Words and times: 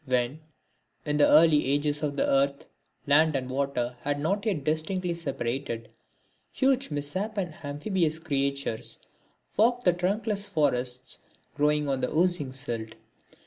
When, 0.07 0.39
in 1.05 1.17
the 1.17 1.27
early 1.27 1.63
ages 1.67 2.01
of 2.01 2.15
the 2.15 2.25
Earth, 2.27 2.65
land 3.05 3.35
and 3.35 3.47
water 3.47 3.97
had 4.01 4.19
not 4.19 4.47
yet 4.47 4.63
distinctly 4.63 5.13
separated, 5.13 5.89
huge 6.51 6.89
misshapen 6.89 7.53
amphibious 7.63 8.17
creatures 8.17 8.97
walked 9.57 9.85
the 9.85 9.93
trunk 9.93 10.25
less 10.25 10.47
forests 10.47 11.19
growing 11.53 11.87
on 11.87 12.01
the 12.01 12.09
oozing 12.11 12.51
silt. 12.51 12.95